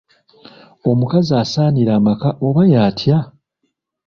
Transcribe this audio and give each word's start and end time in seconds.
Omukazi 0.89 1.31
asaanira 1.43 1.91
amaka 1.99 2.29
oba 2.47 2.61
y'atya? 2.71 3.17